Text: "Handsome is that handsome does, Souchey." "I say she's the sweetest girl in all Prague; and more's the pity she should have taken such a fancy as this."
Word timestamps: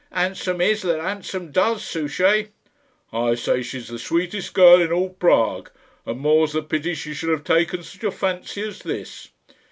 "Handsome 0.11 0.61
is 0.61 0.81
that 0.81 0.99
handsome 0.99 1.51
does, 1.51 1.83
Souchey." 1.85 2.47
"I 3.13 3.35
say 3.35 3.61
she's 3.61 3.87
the 3.89 3.99
sweetest 3.99 4.51
girl 4.55 4.81
in 4.81 4.91
all 4.91 5.09
Prague; 5.11 5.69
and 6.07 6.19
more's 6.19 6.53
the 6.53 6.63
pity 6.63 6.95
she 6.95 7.13
should 7.13 7.29
have 7.29 7.43
taken 7.43 7.83
such 7.83 8.03
a 8.05 8.09
fancy 8.09 8.63
as 8.67 8.79
this." 8.79 9.29